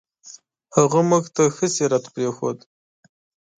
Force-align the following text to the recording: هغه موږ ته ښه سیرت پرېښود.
هغه 0.75 0.99
موږ 1.09 1.23
ته 1.35 1.43
ښه 1.55 1.67
سیرت 1.75 2.03
پرېښود. 2.13 2.57